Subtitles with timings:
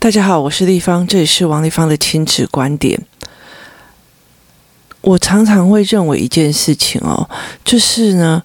[0.00, 2.98] 大家好，我是丽芳，这里是王丽芳的亲子观点。
[5.02, 7.28] 我常常会认为一件事情哦，
[7.62, 8.42] 就是呢，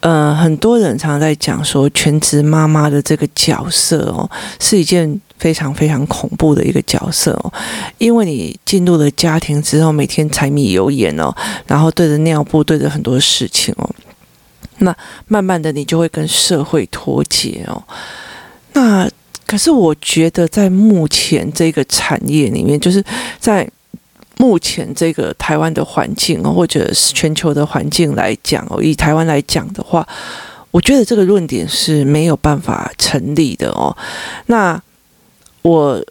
[0.00, 7.50] 呃，很多人常常在讲说，全职妈妈的这个角色哦，是一件非常非常恐怖的一个角色哦，
[7.96, 11.34] 因为你进入了家庭之后，每天柴米油盐哦，
[11.66, 13.90] 然后对着尿布，对着很多事情哦，
[14.80, 14.94] 那
[15.26, 17.82] 慢慢的你就会跟社会脱节哦，
[18.74, 19.10] 那。
[19.48, 23.02] 可是我觉得，在目前这个产业里面，就是
[23.40, 23.66] 在
[24.36, 30.06] 目前这个台湾的环境，或者是全球的环境来讲，以台湾来讲的话，
[30.70, 33.96] 我觉得这个论点是没有办法成立的哦。
[34.46, 34.80] 那
[35.62, 36.04] 我。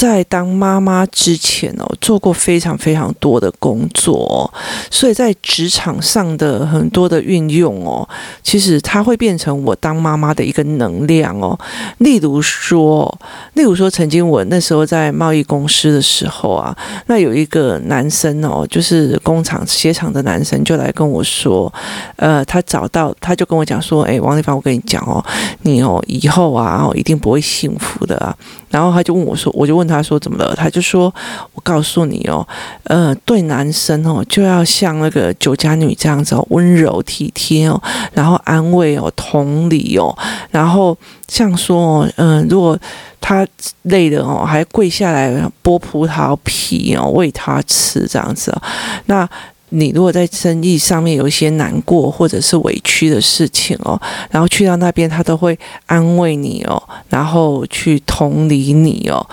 [0.00, 4.48] 在当妈妈之前哦，做过非常非常多的工作哦，
[4.90, 8.08] 所以在职场上的很多的运用哦，
[8.42, 11.58] 其实它会变成我当妈妈的一个能量哦。
[11.98, 13.14] 例如说，
[13.52, 16.74] 例如说，曾经我那时候在贸易公司的时候啊，
[17.06, 21.70] 那有一个男生哦，就是工厂鞋厂的男生，就来跟我说，
[22.16, 25.22] 呃，他找到，他就跟我讲说，哎，王丽芳，我跟你讲哦，
[25.60, 28.34] 你哦以后啊，哦一定不会幸福的啊。
[28.70, 30.54] 然后他就问我说，我就问他说怎么了？
[30.54, 31.12] 他就说，
[31.54, 32.46] 我告诉你哦，
[32.84, 37.82] 呃，对男生哦，就要像那个酒家女这样子哦，温柔体贴哦，
[38.12, 40.16] 然后安慰哦，同理哦，
[40.50, 40.96] 然后
[41.28, 42.78] 像说哦，嗯、如果
[43.20, 43.46] 他
[43.82, 45.30] 累了哦，还跪下来
[45.62, 48.62] 剥葡萄皮哦，喂他吃这样子哦，
[49.06, 49.28] 那。
[49.72, 53.96] 你如果在生意上面有一些难过或者是委屈的事情哦，
[54.28, 59.24] 然后去到那边，他都会安慰你哦，然后去同理你哦。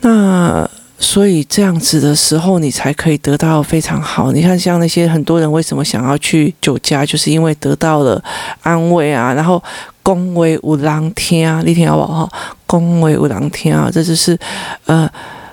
[0.00, 4.32] 那所以这样子的时候，你才可以得到非常好。
[4.32, 8.22] 你看，像那些很多人为什么想要去酒家，就是因为得到了
[8.62, 9.62] 安慰啊，然后
[10.02, 12.28] 恭维五郎天啊，你听好不好？
[12.66, 14.38] 恭维五郎天啊，这就是
[14.86, 15.08] 呃。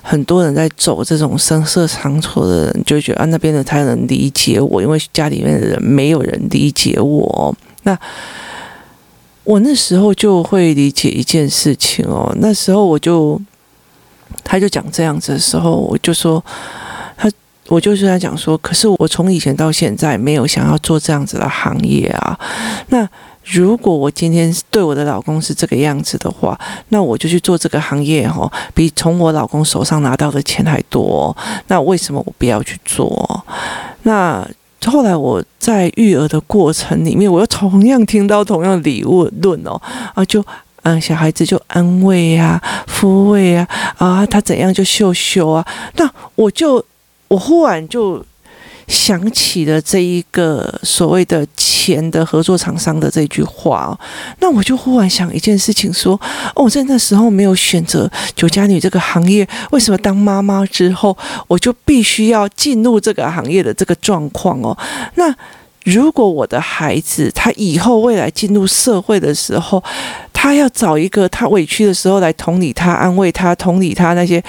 [0.06, 7.56] 很多人在走这种声色场所的人，就觉得啊，那边的才能理解我，因为家里面的人没有人理解我。
[7.84, 7.98] 那
[9.46, 13.40] 我那时候就会理解一件事情哦，那时候我就，
[14.44, 16.44] 他就讲这样子的时候，我就说
[17.18, 17.30] 他，
[17.68, 22.40] 我就是在讲说，可是我从以前到现在没有想要做这样子的行业啊，
[22.88, 23.08] 那。
[23.46, 26.58] 如果我今天对我的老公是这个样子的话，
[26.88, 31.36] 那我就去做这个行业哦，比从我老公手上拿到的钱还多。
[31.68, 33.46] 那为什么我不要去做？
[34.04, 34.48] 那
[34.86, 39.76] 后来我在育儿的过程里面，我又同样听到同样的理论哦，
[40.16, 40.42] 啊，就
[40.84, 43.68] 嗯，小孩子就安慰啊、抚慰啊，
[43.98, 46.86] 啊，他怎样就秀秀啊，那我就
[47.28, 48.26] 我忽然就。
[48.86, 54.00] 想起了这一个所谓的钱的合作厂商的这句话哦，
[54.40, 56.20] 那我就忽然想一件事情说，
[56.54, 61.18] 哦，我在那时候没有选择酒家女这个行业，为什么当妈妈之后
[61.48, 64.78] 我就必须要进入这个行业的这个状况哦？
[65.16, 65.34] 那
[65.84, 69.84] 如果我的孩子他以后未来进入社会的时候，
[70.32, 74.44] 他要找一个他委屈的时候来同理他、安慰他、同理他那些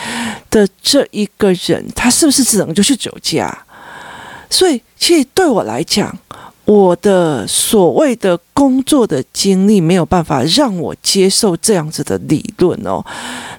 [0.50, 3.56] 的这一个人，他是不是只能就是酒驾？
[4.50, 6.16] 所以，其实对我来讲，
[6.64, 13.04] 我的所谓的工作的经历没有办法让我接受这样子的理论哦。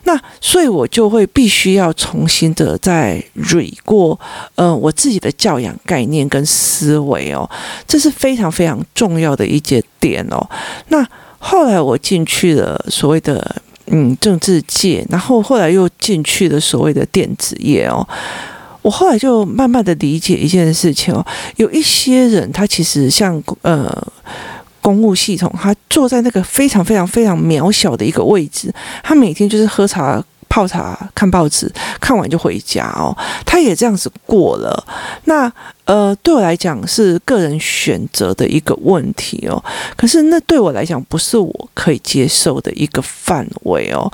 [0.05, 4.19] 那所以，我就会必须要重新的再捋过，
[4.55, 7.49] 呃，我自己的教养概念跟思维哦，
[7.87, 10.47] 这是非常非常重要的一节点哦。
[10.89, 11.07] 那
[11.37, 13.55] 后来我进去了所谓的
[13.87, 18.07] 嗯政治界，然后后来又进去了所谓的电子业哦。
[18.85, 21.25] 我后来就慢慢的理解一件事情哦，
[21.55, 23.91] 有一些人他其实像呃
[24.79, 31.67] 公务系统，他坐在那个非常非常非常渺小的一个位置，他每天就是喝茶、泡茶、看报纸，
[31.99, 34.85] 看完就回家哦，他也这样子过了。
[35.23, 35.51] 那
[35.85, 39.57] 呃对我来讲是个人选择的一个问题哦，
[39.97, 44.13] 可是那对我来讲不是我可以接受的一个范围哦。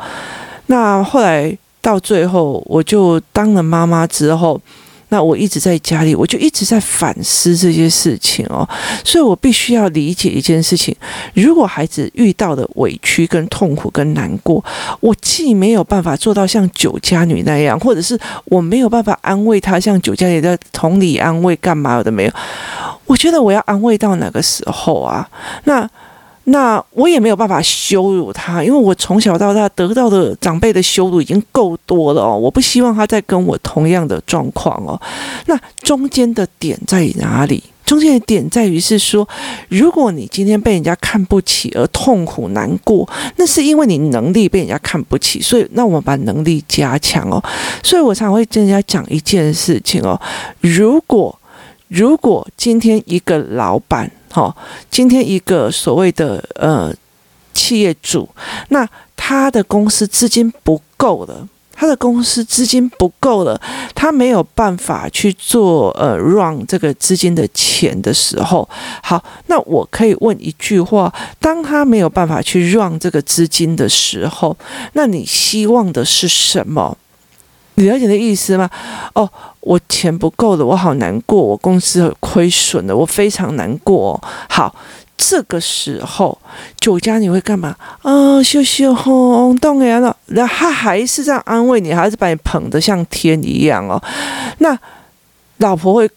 [0.67, 1.57] 那后来。
[1.81, 4.61] 到最后，我就当了妈妈之后，
[5.09, 8.67] 那我一直在家里，我就一直在反思这些事情哦。
[9.03, 10.95] 所以我必须要理解一件事情：
[11.33, 14.63] 如果孩子遇到的委屈、跟痛苦、跟难过，
[14.99, 22.31] 我既没有办法做到像酒家女那样，或者是我没有办法安慰他，像酒家女的同理安慰干嘛的没有？
[23.05, 25.27] 我觉得我要安慰到哪个时候啊？
[25.65, 25.89] 那。
[26.45, 34.99] 那我也没有办法羞辱他，因为我从小到大得到的长辈的羞辱已经够多了哦，我不希望他再跟我同样的状况哦。
[35.45, 37.63] 那中间的点在哪里？
[37.85, 39.27] 中间的点在于是说，
[39.67, 47.43] 如果你今天被人家看不起而痛苦难过，那是因为你能力被人家看不起，所以那我们把能力加强哦。
[47.83, 50.19] 所以我常会跟人家讲一件事情哦，
[50.61, 51.37] 如果
[51.89, 54.55] 如果今天一个老板，哈，
[54.89, 56.93] 今天一个所谓的呃
[57.53, 58.29] 企业主，
[58.69, 61.47] 那他的公司资金不够了。
[61.73, 63.59] 他的公司资金不够了，
[63.95, 68.69] 他没有办法去做呃 run 这个资金的钱的时候，
[69.01, 74.55] 好，那我可以问一句话：当他没有办法去 run 这个资金的时候，
[74.93, 76.95] 那你希望的是什么？
[77.75, 78.69] 你了解的意思吗？
[79.13, 79.29] 哦，
[79.61, 84.21] 我钱不够了，我好难过，我公司亏损了，我非常难过。
[84.49, 84.75] 好。
[85.23, 86.35] 这个时候，
[86.79, 87.75] 酒家你会干嘛？
[88.01, 94.01] 啊，羞羞红冻呀了，然后他还是这样安慰你，还是把你捧得像天一样哦。
[94.57, 94.75] 那
[95.57, 96.09] 老婆会，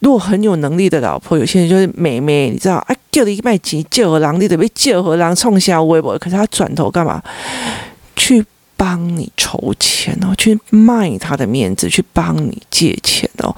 [0.00, 7.22] 如果很有能力的老婆，有些人就是妹妹，你知道啊，叫你卖钱，叫和狼，你得被叫和狼冲下微博，可是他转头干嘛？
[8.14, 8.44] 去。
[8.80, 13.54] 帮你筹钱哦，去卖他的面子，去帮你借钱哦。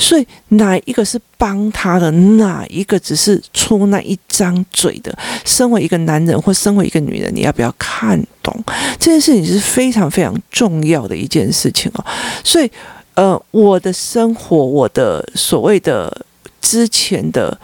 [0.00, 5.16] 所以哪一个是帮他的，哪一个只是出那一张嘴的？
[5.44, 8.52] 身为一个男人或身为一个女人，你要不要看懂
[8.98, 12.04] 这件事情是非常非常重要的一件事情哦。
[12.42, 12.68] 所以，
[13.14, 16.26] 呃，我的生活，我的所谓的
[16.60, 17.56] 之前的。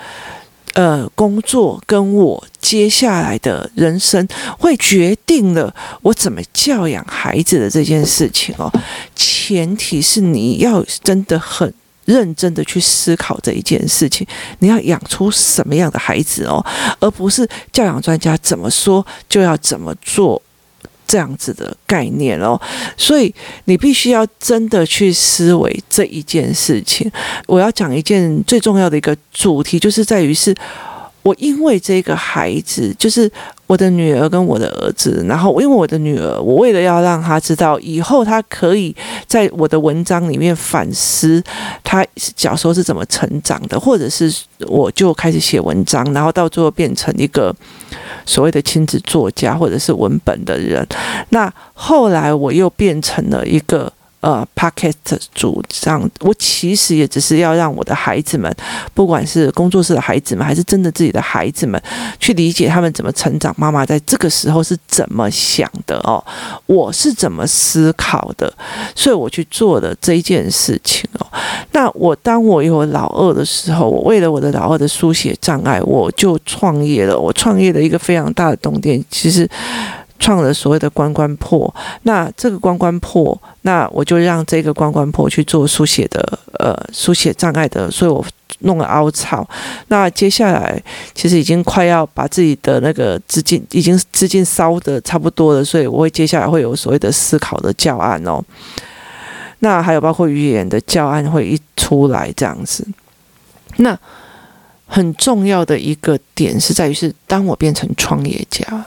[0.75, 4.27] 呃，工作跟我接下来的人生
[4.59, 8.71] 会决定了我怎么教养孩子的这件事情哦。
[9.17, 11.73] 前提是你要真的很
[12.05, 14.27] 认真的去思考这一件事情，
[14.61, 16.65] 你要养出什么样的孩子哦，
[17.01, 20.41] 而不是教养专家怎么说就要怎么做。
[21.07, 22.57] 这样子的概念哦，
[22.97, 23.35] 所以
[23.65, 27.11] 你必须要真的去思维这一件事情。
[27.49, 30.55] 我要讲一件最重要的一个主题，就是在于是，
[31.23, 33.31] 我因为这个孩子，就是。
[33.71, 38.93] 我的女儿跟我的儿子，然后因为我的女儿，我为了要让她知道以后她可以
[39.29, 41.41] 在我的文章里面反思
[41.85, 44.29] 她小时候是怎么成长的，或者是
[44.67, 47.55] 我就开始写文章，然后到最后变成一个
[48.27, 50.85] 所谓的亲子作家或者是文本的人。
[51.29, 53.93] 那后来我又变成了一个。
[54.21, 58.55] 呃，Podcast 主张，我其实也只是要让我的孩子们，
[58.93, 61.83] 不管是工作室的孩子们，还是真的自己的孩子们，
[62.19, 66.23] 去理解他们怎么成长，妈妈在这个时候是怎么想的哦，
[66.67, 68.53] 我是怎么思考的，
[68.95, 71.27] 所以我去做的这一件事情哦。
[71.73, 77.19] 那我当我有老二的时候，我为了我的老二的书写障碍，我就创业了。
[77.19, 79.49] 我创业的一个非常大的动点，其实。
[80.21, 88.25] 创了所谓的关关破，那这个关关破，那我就让这个关关破去做书写的，呃，书写障碍的，所以我
[88.61, 89.49] 弄了凹槽。
[89.89, 90.81] 那接下来
[91.15, 98.45] 其实已经快要把自己的那个资金，已经资金烧得差不多了，所以我会接下来会有所谓的思考的教案哦。
[99.61, 102.87] 那还有包括语言的教案会一出来这样子。
[103.77, 103.99] 那
[104.87, 108.85] 很重要的一个点是在于是，当我变成创业家。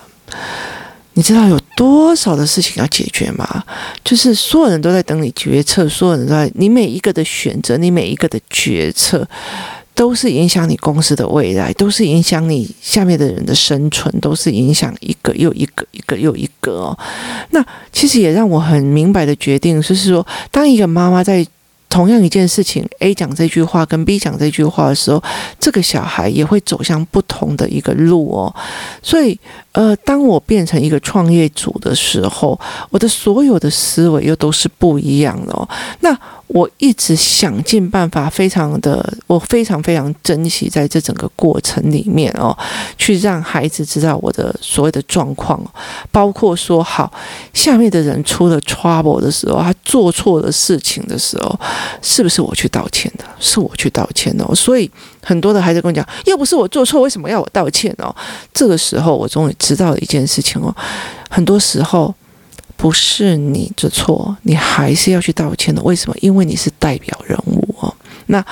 [1.15, 3.63] 你知道有多少的事情要解决吗？
[4.03, 9.27] 就是所有人都在等你决策，所有人都在你每一个的选择，你每一个的决策，
[9.93, 16.97] 都是影响你公司的未来，都是影响你下面的人的生存，都是影响一个又一个，一个又一个哦。
[17.51, 21.45] 那其实也让我很明白的决定，就是说，当一个妈妈在。
[21.93, 25.21] 同样一件事情，A 讲这句话跟 B 讲这句话的时候，
[25.59, 28.51] 这个小孩也会走向不同的一个路哦。
[29.03, 29.39] 所以，
[29.73, 32.59] 呃，当我变成一个创业主的时候，
[32.89, 35.69] 我的所有的思维又都是不一样的哦。
[35.99, 36.17] 那
[36.53, 42.55] 我一直想尽办法，非常的，我非常非常珍惜在这整个过程里面哦，
[42.95, 45.59] 去让孩子知道我的所谓的状况，
[46.11, 47.11] 包括说好
[47.55, 51.59] 下面的人出了 trouble 的时候，他做错了事情的时候，
[52.03, 53.25] 是不是我去道歉的？
[53.39, 54.53] 是我去道歉哦。
[54.53, 54.89] 所以
[55.23, 58.15] 很多的孩子跟我讲，又不是我做错，为什么要我道歉哦？
[58.53, 60.71] 这个时候我终于知道了一件事情哦，
[61.31, 62.13] 很多时候。
[62.83, 65.81] 不是你的错，你还是要去道歉的。
[65.83, 66.17] 为什么？
[66.19, 67.95] 因为你是代表人物哦。
[68.25, 68.45] 那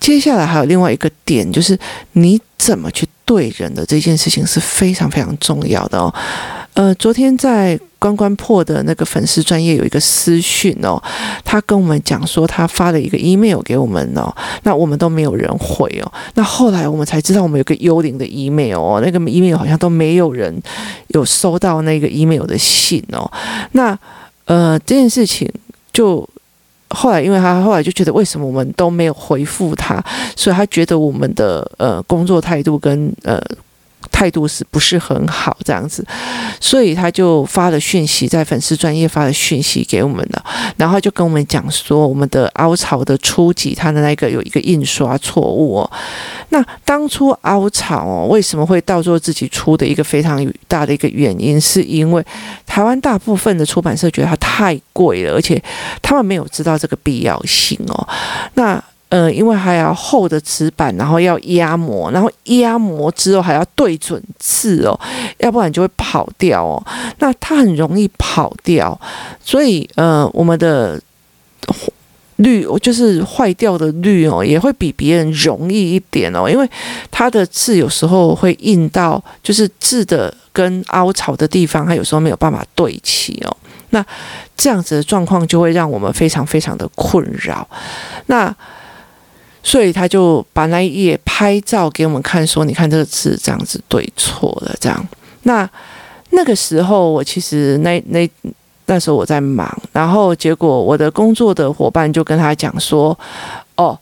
[0.00, 1.78] 接下来还有另外一个点，就是
[2.12, 6.10] 你怎么去对人的这件事情是非常非常重要的哦。
[6.74, 7.78] 呃，昨天在。
[8.00, 10.98] 关关破的那个粉丝专业有一个私讯哦，
[11.44, 20.50] 他跟我们讲说他发了一个 email 给我们哦，那我们都没有人回哦，那后来我们才知道我们有个幽灵的 email 哦，那个 email 好像都没有人
[21.08, 23.30] 有收到那个 email 的信哦，
[23.72, 23.94] 那
[24.46, 25.46] 呃这件事情
[25.92, 26.26] 就
[26.88, 30.02] 后来，因为他后来就觉得为什么我们都没有回复他，
[30.34, 33.38] 所以他觉得我们的呃工作态度跟呃。
[34.10, 36.04] 态度是不是很好这样子，
[36.60, 40.44] 所以他就发了讯息，在粉丝专业发了讯息给我们了，
[40.76, 45.90] 然后就跟我们讲说，我们的凹槽的初级，它的那个有一个印刷错误哦。
[46.50, 52.24] 那当初凹槽哦，为什么会到做自己出的一个非常大的一个原因，是因为
[52.66, 55.62] 台湾大部分的出版社觉得它太贵了，而且
[56.02, 58.08] 他们没有知道这个必要性哦。
[58.54, 64.98] 那呃，因为还要厚的纸板，然后要压模，然后压模之后还要对准字哦，
[65.38, 66.82] 要不然就会跑掉哦。
[67.18, 68.98] 那它很容易跑掉，
[69.44, 71.00] 所以呃，我们的
[72.36, 76.68] 率就是坏掉的率哦，也会比别人容易一点哦，因为
[77.10, 83.56] 它的字有时候会印到，就是字的跟凹槽的地方，它有时候没有办法对齐哦。
[83.90, 84.06] 那
[84.56, 87.68] 这样子的状况就会让我们非常非常的困扰。
[88.26, 88.54] 那
[89.62, 95.08] 所以他就把那一页拍照给我们看，说：“你看这个字这样子对错了，这样。”
[95.44, 95.68] 那
[96.30, 98.28] 那个时候我其实那那
[98.86, 103.18] 那时候我在忙，然后结果我的工作的伙伴就跟他讲说
[103.76, 103.98] ：“哦。”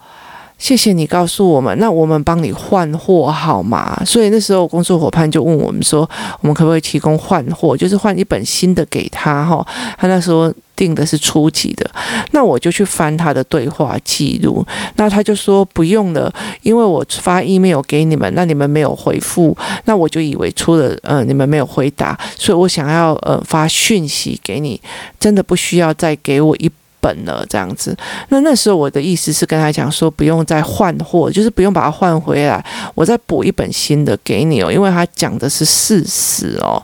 [0.59, 4.03] 谢谢你告诉我们，那我们帮你换货好吗？
[4.05, 6.01] 所以那时候工作伙伴就问我们说，
[6.41, 9.65] 我们可不可以提供换货，就是换一本新的给他哈？
[9.97, 11.89] 他那时候订的是初级的，
[12.33, 24.81] 那我就去翻他的对话记录，那他就说不用了，因为我发 email 给你们，那你们没有回复，那我就以为出了呃你们没有回答，所以我想要呃发讯息给你，
[25.21, 26.69] 真的不需要再给我一。
[27.01, 27.97] 本了这样子，
[28.29, 32.65] 那那时候我的意思是跟他讲说，不用再换货，就是不用把它换回来，
[32.95, 36.83] 我再补一本新的给你哦，因为他讲的是事实哦。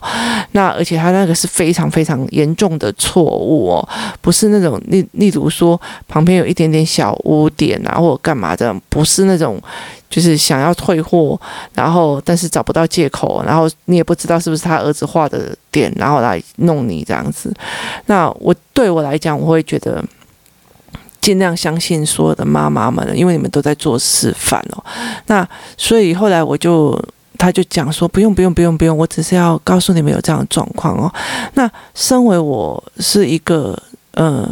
[0.51, 3.89] 那而且他那个是非常非常严重的错误哦，
[4.21, 9.61] 不是那种例例如说旁边有一点点小污点啊，或者干嘛的，不是那种
[10.15, 11.37] 就是想要退货，
[11.73, 17.53] 然后但是找不到借口，然后你也不知道是不是他儿子画的点，然后来弄你这样子。
[18.05, 20.01] 那我对我来讲，我会觉得。
[21.21, 24.85] 尽量相信所有的妈妈们，因为你们都在做示范哦。
[25.25, 26.95] 那所以后来我就，
[27.35, 31.11] 他就讲说，不用不用不用不用，我只是要告诉你们有这样的状况哦。
[31.55, 33.75] 那身为我是一个
[34.11, 34.47] 呃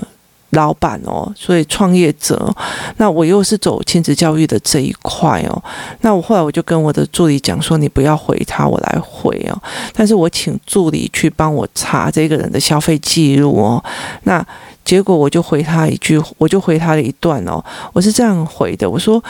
[0.54, 2.52] 老板哦，所以创业者，
[2.98, 5.64] 那我又是走亲子教育的这一块哦。
[6.02, 9.62] 那我后来我就跟我的助理讲说，你不要回他，我来回哦。
[9.94, 13.84] 但是我请助理去帮我查这个人的消费记录哦。
[14.24, 14.44] 那。
[14.86, 19.24] 结果我就回他一句，我就回他了一段哦，我是这样回的，我说，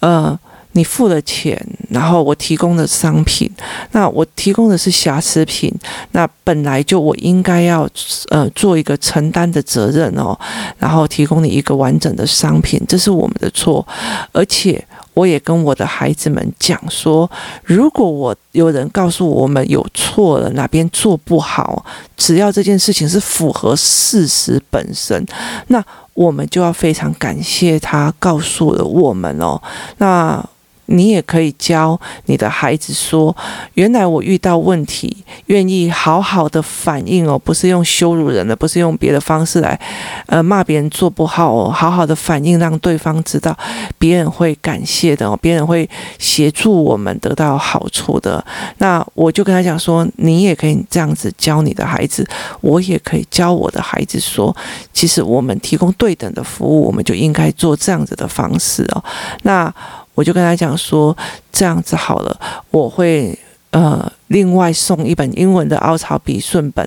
[0.00, 0.38] 呃，
[0.78, 3.50] 你付了钱，然后我提供的商品，
[3.90, 5.74] 那我提供的是瑕疵品，
[6.12, 7.88] 那本来就我应该要
[8.28, 10.38] 呃做一个承担的责任哦，
[10.78, 13.86] 然后提供你一个完整的商品，这是我们的错，
[14.32, 14.82] 而且。
[15.14, 17.28] 我也跟我的孩子们讲说，
[17.64, 21.84] 如果我有人告诉我们有错了，哪边做不好，
[22.16, 25.26] 只要这件事情是符合事实本身，
[25.66, 29.60] 那我们就要非常感谢他告诉了我们哦，
[29.96, 30.48] 那。
[30.90, 33.34] 你也可以教你的孩子说
[33.74, 35.14] ：“原来我遇到问题，
[35.46, 39.78] 愿意好好的反应哦，不是用羞辱人的，不是用别的方式来，
[40.26, 43.54] 呃，骂别人做不好哦，好好的反应，让对方知道，
[43.98, 48.42] 别人会感谢的哦，别人会协助我们得到好处的。
[48.78, 52.26] 那我就跟他讲说，你也可以这样子教你的孩子，
[52.62, 54.56] 我也可以教我的孩子说，
[54.94, 59.04] 其实我们提供对等的服务，我们就应该做这样子的方式哦。
[59.42, 59.72] 那。
[60.18, 61.16] 我就跟他讲说，
[61.52, 62.36] 这样子好了，
[62.72, 63.38] 我会
[63.70, 66.84] 呃另外送一本英文的凹槽笔顺本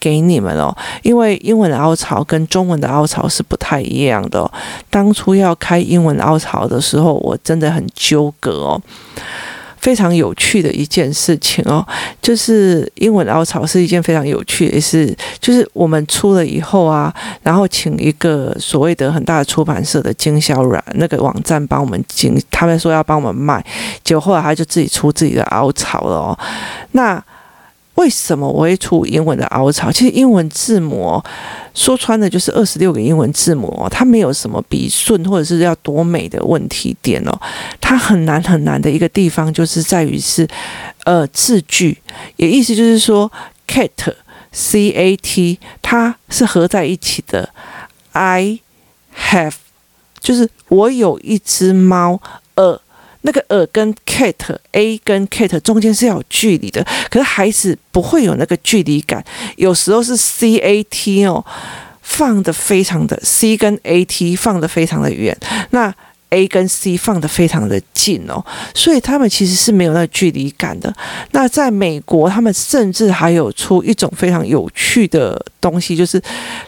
[0.00, 4.50] 给你们哦，因为英文的凹槽跟中文的凹槽是不太一样的。
[4.88, 8.80] 当初要开英文凹槽的时候，我真的很纠葛哦。
[9.80, 11.84] 非常有趣的一件事情哦，
[12.22, 23.64] 就是英文凹槽是一件非常有趣的事，就是我们出了以后啊，然后请一个所谓的很大的出版社的经销软那个网站帮我们经，他们说要帮我们卖，
[24.04, 26.38] 结果后来他就自己出自己的凹槽了哦，
[26.92, 27.20] 那。
[27.96, 29.92] 为什么我会出英文的凹槽？
[29.92, 31.22] 其实英文字母
[31.74, 37.40] 说穿了就是二十六个英文字母，它没有什么笔顺或者是要多美的问题点哦。
[37.80, 40.48] 它很难很难的一个地方就是在于是
[41.04, 41.98] 呃字句，
[42.36, 43.30] 也意思就是说
[43.68, 43.90] cat
[44.50, 47.50] c a t 它是合在一起的。
[48.12, 48.60] I
[49.30, 49.54] have
[50.20, 52.20] 就是我有一只猫，
[52.54, 52.80] 呃。
[53.22, 54.34] 那个耳跟 cat
[54.72, 59.24] a 跟 cat 中间是要有距离的，可是孩子不会有那个距离感。
[59.56, 61.44] 有时候是 c a t 哦，
[62.02, 65.36] 放的非常的 C 跟 AT 放的非常的远，
[65.70, 65.94] 那。
[66.30, 68.44] A 跟 C 放得非常的近哦，
[68.74, 70.92] 所以他们其实是没有那距离感的。
[71.32, 76.22] 那在美国，他们甚至还有出一种非常有趣的东西，就是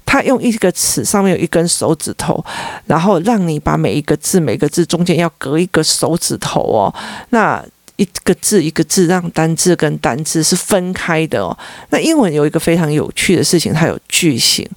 [0.05, 2.45] 他用一个尺上面有一根手指头，
[2.87, 6.93] 然后让你把每一个字、每个字中间要隔一个手指头哦。
[7.31, 7.65] 那
[7.97, 11.57] 一个字一个字，让单字跟单字是分开的哦。
[11.91, 14.69] 那英文有一个非常有趣的事情，它有句型，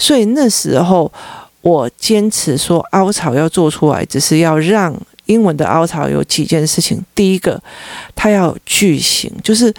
[0.00, 1.12] 所以那时候。
[1.62, 4.94] 我坚持说，凹槽要做出来，只是要让
[5.26, 7.02] 英文的凹槽有几件事情。
[7.14, 7.62] 第一个，
[8.14, 9.72] 它要巨型，就是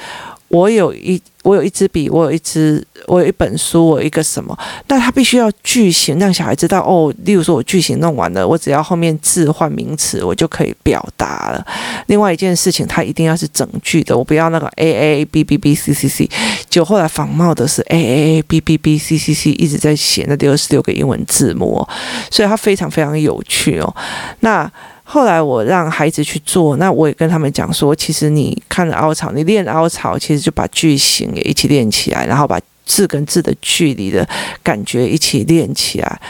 [0.47, 1.21] 我有一。
[1.43, 4.57] 我有一支笔，我有一支，我有一本书，我有一个什么？
[4.87, 7.13] 那他必须要句型，让小孩知道哦。
[7.25, 11.65] 例如说，我句型弄完了，我只要后面字换名词，我就可以表达了。
[12.07, 16.29] 另外一件事情，他一定要是整句的，我不要那个 a a a b b b c c c。
[16.69, 21.85] 就后来仿冒的是 a a a b b b c c c，一直在写那六十六个英文字母，
[22.31, 23.95] 所以它非常非常有趣哦。
[24.39, 24.71] 那。
[25.13, 34.27] 后来我让孩子去做，那我也跟他们讲说，其实你看了凹槽，你练凹槽，其实就把句型也一起练起来，然后把字跟字的距离的
[34.63, 36.21] 感觉一起练起来。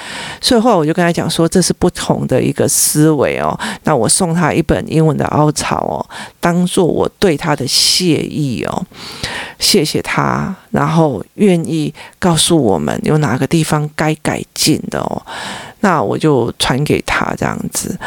[0.41, 3.57] 所以后来我就跟他讲说，这是不同的一个思维哦。
[3.85, 6.03] 那我送他一本英文的凹槽哦，
[6.41, 8.85] 当做我对他的谢意哦，
[9.59, 15.25] 谢谢他，然后愿意告诉我们有哪个地方该改进的哦。
[15.79, 17.97] 那我就传给他这样子。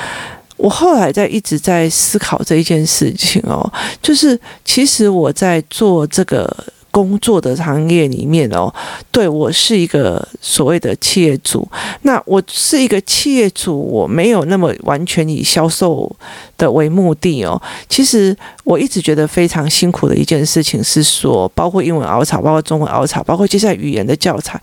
[0.57, 3.71] 我后来在一直在思考这一件事情哦，
[4.01, 6.51] 就是其实我在做这个
[6.91, 8.73] 工作的行业里面哦，
[9.13, 11.69] 对，我是一个所谓的企业主，
[12.03, 16.11] 那我是一个企业主，我没有那么完全以销售
[16.57, 17.61] 的为目的哦。
[17.87, 18.35] 其实
[18.65, 24.59] 我一直觉得非常辛苦的一件事情是说，包括英文凹槽，包括中文凹槽，包括接下来语言的教材。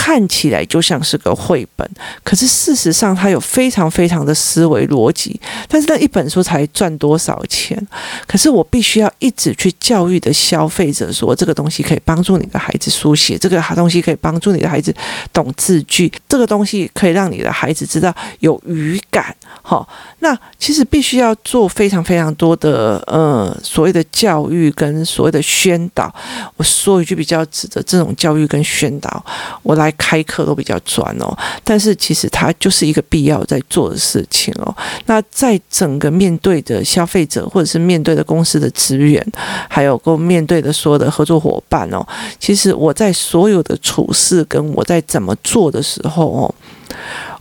[0.00, 1.90] 看起来就像是个绘本，
[2.22, 5.38] 可是事实上它有非常非常的思维逻辑。
[5.66, 7.76] 但是那一本书才赚多少钱？
[8.24, 14.94] 可是我必须要一直去教育的消费者说，这个东西可以帮助你的孩子书写，这个东西可以帮助你的孩子
[15.32, 19.34] 懂字句，这个东西可以让你的孩子知道有语感。
[19.62, 19.86] 好，
[20.20, 26.14] 那其实必须要做非常非常多的呃所谓的教育跟所谓的宣导。
[26.56, 29.22] 我说一句比较直的，这种教育跟宣导，
[29.64, 29.87] 我来。
[29.92, 34.74] 开课都比较专哦，但是其实它就是一个必要在做的事情哦。
[35.06, 39.24] 那在整个面对的消费者，或者是面对的公司的职员，
[39.68, 42.06] 还有跟面对的所有的合作伙伴哦，
[42.38, 46.54] 其实我在所有的处事跟我在怎么做的时候哦，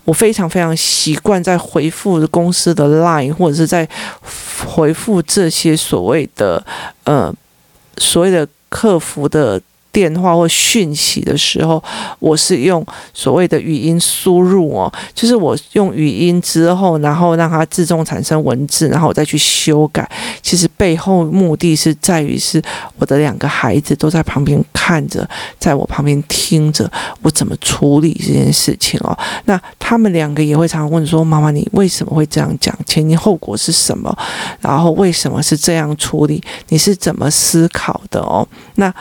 [0.05, 3.87] 我非常非常习惯在回复公司的 line，或者是在
[4.65, 6.65] 回复这些所谓的
[7.03, 7.33] 呃
[7.97, 9.61] 所谓的客服的。
[9.97, 11.83] 电话或讯息的时候，
[12.19, 20.07] 我是用所谓的语音输入哦，就是我用语音之后，然后让它自动产生文字，然后我再去修改。
[20.43, 22.61] 其实背后目的是在于，是
[22.99, 26.87] 我的两个孩子都在旁边看着，在我旁边听着
[27.23, 29.17] 我怎么处理这件事情哦。
[29.45, 32.77] 那他们两个也会常常问说：“妈妈，你为什么会这样讲？
[32.85, 34.15] 前因后果是什么？
[34.61, 36.39] 然后为什么是这样处理？
[36.69, 38.93] 你是怎么思考的哦？”那。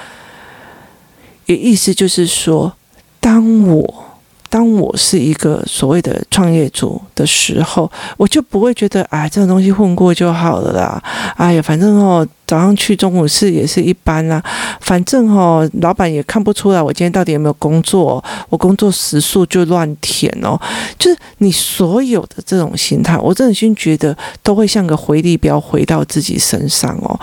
[1.47, 2.73] 也意思就是说，
[3.21, 4.05] 当我
[4.49, 11.03] 当我是一个所谓的创业主的时候，我就不会觉得哎，这种东西混过就好了啦。
[11.37, 14.43] 哎呀，反正哦，早上去中午是也是一般啦。
[14.81, 20.59] 反正哦，老板也看不出来我今天到底有没有工作，我工作时数就乱填哦。
[20.99, 27.19] 就是你所有的这种心态，我真的心觉得都会像个回力镖回到自己身上哦。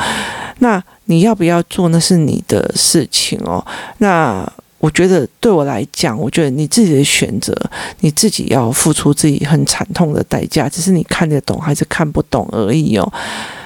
[0.60, 0.84] 那。
[1.06, 3.66] 你要不要做，那是你的事情哦。
[4.00, 4.48] 那
[4.80, 7.56] 我觉得对我来讲，我觉得你自己的选择，
[8.00, 13.14] 你自己要付出自己很惨痛的代价，只是你看得懂还是看不懂而已哦。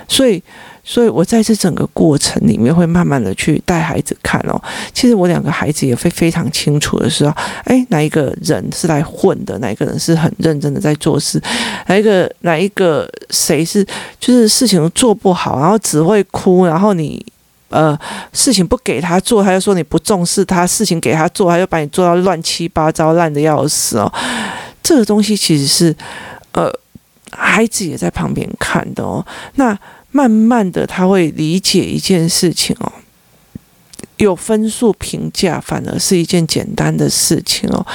[0.07, 0.43] 所以。
[0.89, 4.59] 所以，我在这整个过程里面会慢慢的去带孩子看哦。
[4.93, 11.41] 其实我两个孩子也会非常清楚的知道，哎，哪一个人是来混的，哪一个人是很认真的在做事，
[11.87, 13.85] 哪一个哪一个谁是
[14.17, 17.23] 就是事情做不好，然后只会哭，然后你
[17.67, 17.99] 呃
[18.31, 24.09] 事情不给他做，他就说你不重视他，事情给他做，他就把你做到乱七八糟，烂的要死哦。
[24.81, 25.93] 这个东西其实是
[26.53, 26.71] 呃
[27.31, 29.25] 孩子也在旁边看的哦。
[29.55, 29.77] 那。
[30.17, 32.91] 慢慢的，他会理解一件事情哦，
[34.17, 37.85] 有分数评价反而是一件简单的事情哦。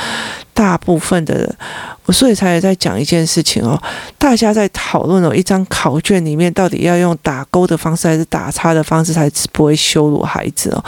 [0.54, 1.56] 大部分的人，
[2.04, 3.76] 我所以才也在讲一件事情哦，
[4.16, 10.84] 大家在讨论哦，一张考卷里面到底要用打勾的方式还是打叉的方式，才不会羞辱孩子哦。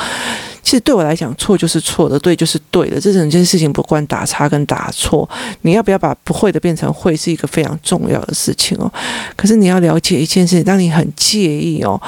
[0.64, 2.98] 其实对我来讲，错就是错的，对就是对的。
[2.98, 5.29] 这整件事情不关打叉跟打错，
[5.61, 8.90] 你要不要把不会的变成会，是一个非常重要的事情哦。
[9.37, 12.00] 可是你要了解一件事情，当你很介意哦，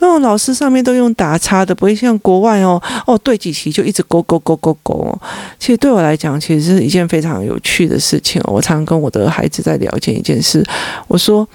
[0.00, 5.18] 那种老师上面都用打叉的，不会像国外哦，哦对几题就一直勾勾勾勾勾哦。
[5.58, 8.52] 其实对我来讲，其实是一件非常有趣的事情哦。
[8.54, 10.64] 我常常跟我的孩子在了解一件事，
[11.06, 11.48] 我说。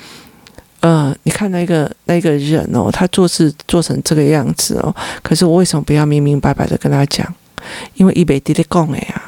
[0.86, 7.26] 呃，你看那个那个人哦，他做事做成这个样子哦，可是我为什么不要明明白白的跟他讲？
[7.96, 9.22] 因为一北地的讲哎呀，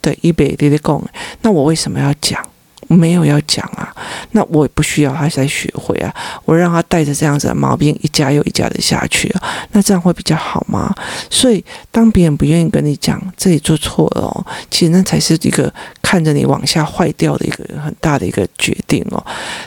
[0.00, 1.00] 对，一北地的讲，
[1.42, 2.44] 那我为什么要讲？
[2.88, 3.94] 没有要讲啊，
[4.32, 6.12] 那我也不需要他再学会啊，
[6.44, 10.92] 我让他带着这样子的毛病一家又一家的下去啊，那这样会比较好吗？
[11.30, 15.72] 所以当别人不愿意跟你讲这里做错了哦，其实那才是一个
[16.14, 19.20] 看着你往下坏掉的一个很大的一个决定哦。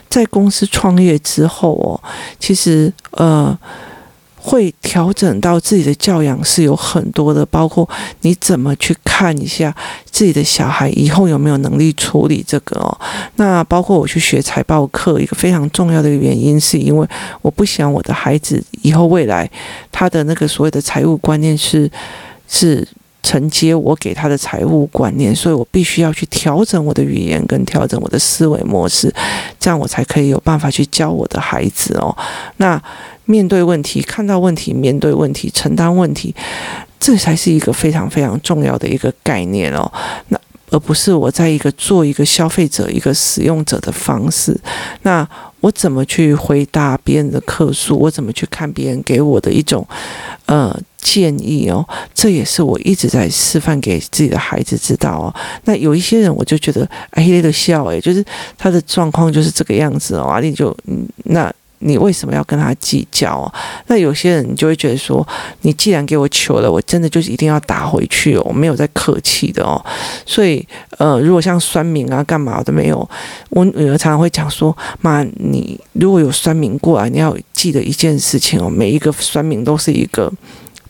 [0.07, 1.99] 在公司创业之后哦，
[2.39, 3.57] 其实呃。
[4.39, 7.89] 会调整到自己的教养是有很多的，包括
[8.21, 9.75] 你怎么去看一下
[10.09, 12.97] 自己的小孩以后有没有能力处理这个哦。
[13.35, 17.05] 那包括我去学财报课，一个非常重要的原因，是因为
[17.41, 19.49] 我不想我的孩子以后未来
[19.91, 21.91] 他的那个所谓的财务观念是
[22.47, 22.87] 是
[23.27, 29.13] 承接我给他的财务观念，所以我必须要去调整我的语言跟调整我的思维模式，
[29.59, 32.15] 这样我才可以有办法去教我的孩子哦。
[32.57, 32.81] 那。
[33.29, 36.33] 面对问题，看到问题，面对问题，承担问题，
[36.97, 39.83] 这才是一个非常非常重要的一个概念哦。
[40.29, 44.57] 那而不是我在一个做一个消费者、一个使用者的方式。
[45.01, 45.27] 那
[45.59, 47.99] 我怎么去回答别人的客诉？
[47.99, 49.85] 我怎么去看别人给我的一种
[50.45, 50.73] 呃
[51.07, 51.87] 建议哦？
[52.13, 55.33] 这也是我一直在示范给自己的孩子知道哦。
[55.63, 58.23] 那有一些人，我就觉得哎，那个笑哎，就是
[58.57, 60.75] 他的状况就是这个样子哦，啊，你就
[61.23, 61.53] 那。
[61.79, 63.53] 你为什么要跟他计较哦？
[63.85, 65.25] 那有些人你就会觉得说，
[65.61, 69.79] 你既然给我求了，我真的就是一定要打回去哦，我没有在客气的哦。
[70.25, 70.67] 所以，
[70.97, 73.07] 呃，如果像酸民啊、干嘛都没有，
[73.51, 80.33] 我女儿常常会讲说，妈，你如果有酸民过来，你要记得一件事情哦，每一个酸民都是一个。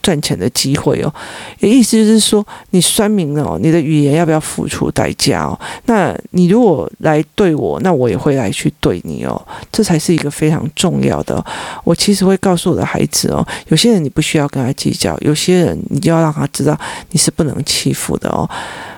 [0.07, 1.13] 赚钱的机会哦，
[1.59, 5.59] 也意思就是说，你酸明了哦，你的语言要不要付出代价哦？
[5.87, 11.43] 那你如果来对我，那我也会来去对你哦，这才是一个非常重要的。
[11.83, 16.79] 我其实会告诉我的孩子哦，有些人你不需要跟他计较，有些人你就要让他知道
[17.11, 18.49] 你是不能欺负的哦。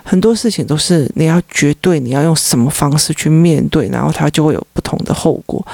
[0.04, 5.66] 很多事情都是你要绝对，你要用什么方式去面对，然后他就会有不同的后果。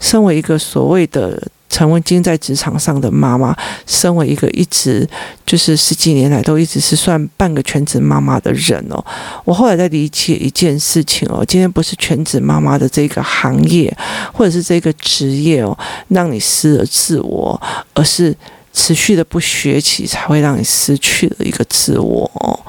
[0.00, 1.40] 身为一个所谓的。
[1.72, 3.56] 曾经在职场上的妈妈，
[3.86, 5.08] 身为一个一直
[5.46, 9.02] 就是十几年来都一直是算半个全职妈妈的人哦，
[9.46, 13.90] 我后来在理解一件事情哦，今天不是全职妈妈的这个行业
[14.34, 15.76] 或者是这个职业哦，
[16.08, 17.58] 让你失了自我，
[17.94, 18.36] 而是
[18.74, 22.60] 持续的不学习才会让你失去了一个自我哦。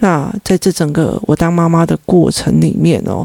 [0.00, 3.24] 那在这整个我当妈妈的过程里面哦。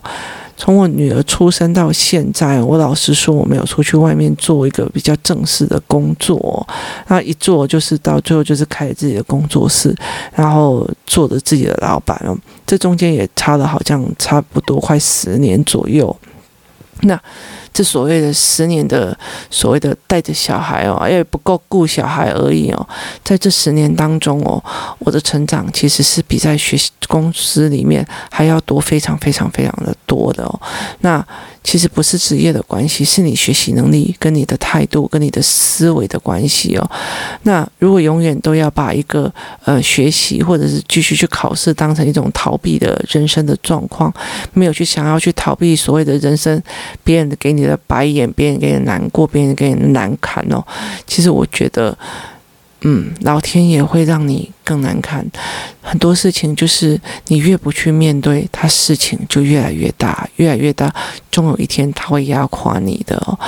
[0.57, 6.65] 从我女儿出生到现在，我老实说，我没有出去外面做一个比较正式的工作，
[7.07, 9.93] 那一做就是到最后就是开自己的工作室，
[10.33, 12.35] 然后做着自己的老板了。
[12.65, 16.15] 这中间也差了好像差不多快十年左右。
[17.01, 17.21] 那
[17.75, 19.15] 这所谓的十年的
[19.49, 22.87] 所谓的带着小孩哦，也不够顾小孩而已哦。
[23.21, 24.63] 在这十年当中哦，
[24.99, 30.61] 我的成长其实是比在学习公司里面还要多，非常非常非常的多的哦。
[31.01, 31.23] 那。
[31.67, 36.91] 其实不是职业的关系，是你学习能力跟你的态度跟你的思维的关系哦。
[37.41, 39.33] 那如果永远都要把一个
[39.63, 44.13] 呃学习或者是继续去考试当成一种逃避的人生的状况，
[44.53, 46.61] 没有去想要去逃避所谓的人生，
[47.03, 50.63] 别人给你的白眼，别人给你难过，别人给你难堪哦。
[51.05, 51.97] 其实我觉得。
[52.87, 55.25] 嗯，老天爷会让你更难看。
[55.81, 56.99] 很多事情就是
[57.29, 60.93] 你越不去面对，它事情就越来越大，越来越大，
[61.31, 63.39] 终有一天它会压垮你的哦。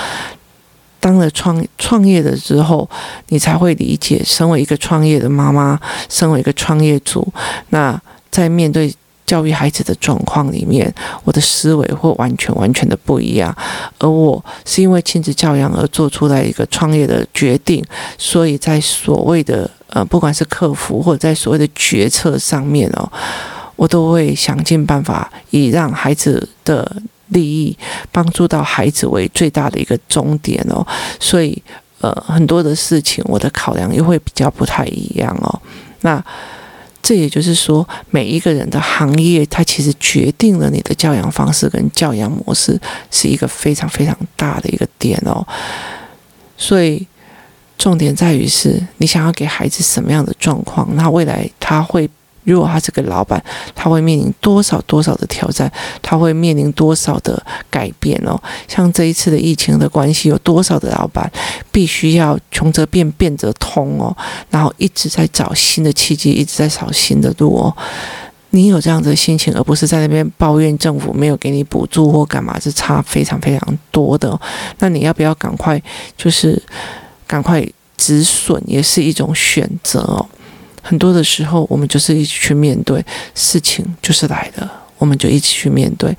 [1.00, 2.90] 当了创创业的之后，
[3.28, 7.32] 你才会理解，身为一个创业的妈妈，身为一个创业主，
[7.70, 8.02] 那
[8.32, 8.92] 在面对。
[9.28, 10.92] 教育孩子的状况里面，
[11.26, 13.56] 我的思维会完全完全的不一样，
[14.00, 17.84] 而我是因为亲子教养而做出来一个创业的决定，
[18.18, 23.12] 所以在所谓的呃，不管是客服或者在所谓的决策上面哦，
[23.76, 26.90] 我都会想尽办法以让孩子的
[27.28, 27.78] 利益
[28.14, 30.88] 帮助到孩子为最大的一个终点哦，
[31.20, 31.62] 所以
[32.00, 35.62] 呃，很多的事情我的考量又会比较不太一样哦，
[36.00, 36.24] 那。
[37.08, 42.78] 这也就是说，每一个人的行业，它其实决定了你的教养方式跟教养模式，
[43.10, 45.48] 是一个非常非常大的一个点哦。
[46.58, 47.08] 所以，
[47.78, 52.10] 重点在于是你想要给孩子什么样的状况，那未来他会。
[52.48, 53.44] 如果他是个老板，
[53.76, 55.72] 他会面临多少多少的挑战？
[56.02, 58.42] 他会面临多少的改变哦？
[58.68, 61.30] 像这一次的疫情的关系，有多少的老板
[61.72, 64.16] 必须要穷则变，变则通哦？
[64.50, 67.76] 然后一直在找新的契机，一直在找新的路哦。
[68.52, 74.40] 你有这样的心情，而不是在那边抱怨政府没有给你补助或干嘛，是差非常非常多的。
[74.80, 75.80] 那你要不要赶快
[76.16, 76.62] 就是
[77.28, 77.62] 赶快
[77.98, 80.26] 止损，也是一种选择哦。
[80.88, 86.16] 很多的时候，我们就是一起去面对事情，就是来的，我们就一起去面对。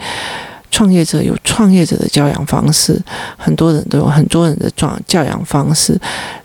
[0.71, 3.01] 创业者有创业者的教养方式，
[3.39, 5.99] 很多人都有很多人的状教养方式。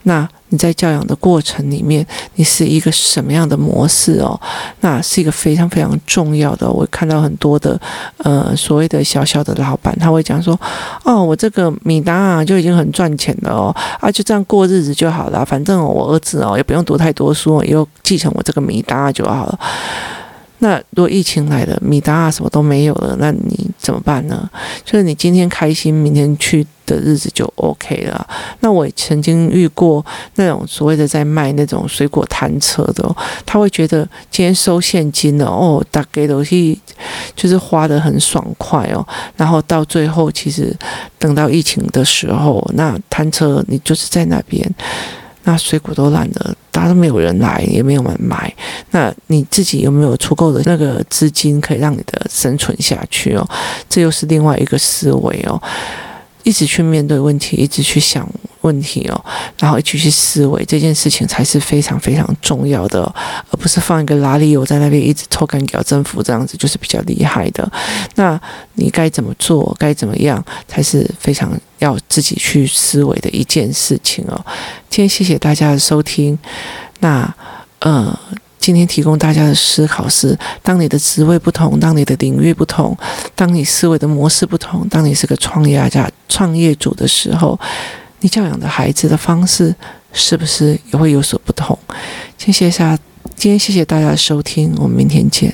[0.04, 4.40] 那你在教养的过程里面，你是一个什么样的模式哦？
[4.82, 6.70] 那是一个非常非常重要的。
[6.70, 7.80] 我看到很多的
[8.18, 10.58] 呃所谓的小小的老板，他会讲说
[11.04, 19.60] ：“哦，我这个米达啊就已经很赚钱了哦，啊就这样过日子就好了，反正我儿子哦也不用读太多书，以后继承我这个米达就好了。”
[20.64, 24.50] 那如果疫情来了，米达啊什么都没有了，那你怎么办呢？
[24.86, 28.26] 就是你今天开心，明天去的日子就 OK 了。
[28.62, 30.04] 那我也曾经遇过
[30.36, 33.14] 那种所谓的在卖那种水果摊车的哦，
[33.46, 36.56] 他会觉得今天收现金了哦，大概都是
[37.36, 40.74] 就是花得很爽快哦，然后到最后其实
[41.20, 44.66] 等到疫情的时候，那摊车你就是在那边。
[45.46, 48.50] 那水果都烂了，大家都没有人来，也没有人买。
[48.94, 53.46] 那你自己有没有足够的那个资金，可以让你的生存下去哦？
[53.90, 55.62] 这又是另外一个思维哦。
[56.44, 58.30] 一直去面对问题，一直去想
[58.62, 59.26] 问题哦，
[59.58, 63.02] 然后一起去思维这件事情才是非常非常重要的，
[63.50, 67.72] 而不是放一个拉力油在那边一直抽干给政府这样子，就是比较厉害的。
[68.16, 68.38] 那
[68.74, 74.36] 你该怎么做，该怎么样，才是非常要自己去思维的一件事情哦。
[74.90, 76.38] 今天谢谢大家的收听，
[77.00, 77.34] 那
[77.80, 78.20] 呃。
[78.64, 82.98] 今天提供大家的思考是：当你的职位不同，当你的领域不同，
[83.36, 87.60] 当你思维的模式不同，当你是个创业家、创业主的时候，
[88.22, 89.76] 你教养的孩子的方式
[90.14, 91.78] 是不是也会有所不同？
[92.38, 92.98] 谢谢下，
[93.36, 95.54] 今天谢谢大家的收听，我们明天见。